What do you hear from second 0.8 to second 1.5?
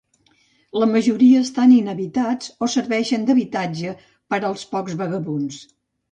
La majoria